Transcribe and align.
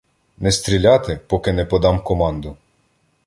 —Не 0.37 0.51
стріляти, 0.51 1.19
поки 1.27 1.53
не 1.53 1.65
подам 1.65 2.03
команду. 2.03 2.57